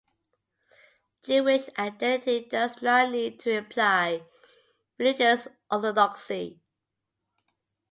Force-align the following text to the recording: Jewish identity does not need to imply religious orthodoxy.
Jewish 1.23 1.69
identity 1.77 2.45
does 2.49 2.81
not 2.81 3.11
need 3.11 3.39
to 3.41 3.51
imply 3.51 4.23
religious 4.97 5.47
orthodoxy. 5.69 6.59